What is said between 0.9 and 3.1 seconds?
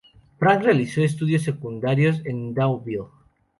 sus estudios secundarios en Deauville.